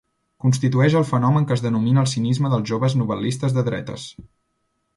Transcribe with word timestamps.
Constitueix 0.45 0.95
el 1.01 1.05
fenomen 1.09 1.45
que 1.51 1.57
es 1.57 1.63
denomina 1.65 2.01
el 2.05 2.09
cinisme 2.13 2.51
dels 2.55 2.67
joves 2.73 2.97
novel·listes 3.03 3.57
de 3.59 3.69
dretes. 3.69 4.07